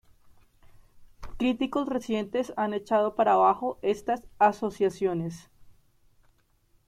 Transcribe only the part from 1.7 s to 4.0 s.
recientes han echado para abajo